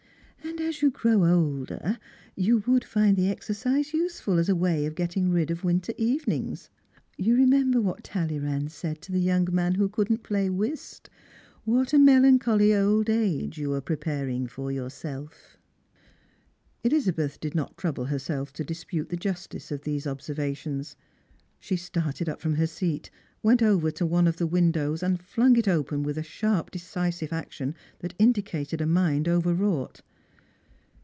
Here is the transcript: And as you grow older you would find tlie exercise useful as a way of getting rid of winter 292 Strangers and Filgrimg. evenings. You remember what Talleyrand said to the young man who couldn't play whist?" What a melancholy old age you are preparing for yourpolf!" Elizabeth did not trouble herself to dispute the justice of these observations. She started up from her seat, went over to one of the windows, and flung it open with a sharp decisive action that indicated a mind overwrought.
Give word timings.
And 0.43 0.59
as 0.59 0.81
you 0.81 0.91
grow 0.91 1.23
older 1.25 1.97
you 2.35 2.63
would 2.67 2.83
find 2.83 3.15
tlie 3.15 3.29
exercise 3.29 3.93
useful 3.93 4.37
as 4.37 4.49
a 4.49 4.55
way 4.55 4.85
of 4.85 4.95
getting 4.95 5.29
rid 5.31 5.49
of 5.49 5.63
winter 5.63 5.93
292 5.93 6.57
Strangers 6.57 6.69
and 6.69 6.69
Filgrimg. 7.25 7.27
evenings. 7.29 7.29
You 7.29 7.35
remember 7.37 7.81
what 7.81 8.03
Talleyrand 8.03 8.71
said 8.71 9.01
to 9.03 9.11
the 9.11 9.21
young 9.21 9.47
man 9.51 9.75
who 9.75 9.87
couldn't 9.87 10.23
play 10.23 10.49
whist?" 10.49 11.09
What 11.63 11.93
a 11.93 11.99
melancholy 11.99 12.73
old 12.75 13.09
age 13.09 13.59
you 13.59 13.71
are 13.73 13.81
preparing 13.81 14.45
for 14.47 14.71
yourpolf!" 14.71 15.57
Elizabeth 16.83 17.39
did 17.39 17.55
not 17.55 17.77
trouble 17.77 18.05
herself 18.05 18.51
to 18.53 18.63
dispute 18.65 19.09
the 19.09 19.17
justice 19.17 19.71
of 19.71 19.83
these 19.83 20.05
observations. 20.07 20.97
She 21.59 21.75
started 21.77 22.27
up 22.27 22.41
from 22.41 22.55
her 22.55 22.67
seat, 22.67 23.09
went 23.41 23.61
over 23.63 23.89
to 23.91 24.05
one 24.05 24.27
of 24.27 24.37
the 24.37 24.47
windows, 24.47 25.01
and 25.01 25.21
flung 25.21 25.55
it 25.55 25.67
open 25.69 26.03
with 26.03 26.17
a 26.17 26.23
sharp 26.23 26.71
decisive 26.71 27.31
action 27.31 27.73
that 27.99 28.15
indicated 28.19 28.81
a 28.81 28.87
mind 28.87 29.27
overwrought. 29.29 30.01